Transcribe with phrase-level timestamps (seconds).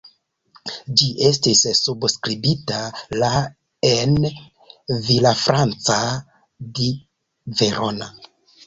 [1.01, 2.81] Ĝi estis subskribita
[3.25, 3.31] la
[3.93, 4.19] en
[5.11, 6.03] Villafranca
[6.81, 6.93] di
[7.63, 8.15] Verona.